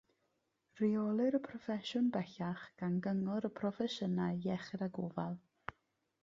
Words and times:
Rheolir 0.77 1.35
y 1.39 1.41
proffesiwn 1.47 2.07
bellach 2.15 2.63
gan 2.81 2.97
Gyngor 3.09 3.47
y 3.51 3.53
Proffesiynau 3.61 4.41
Iechyd 4.49 4.87
a 4.89 4.91
Gofal. 4.99 5.39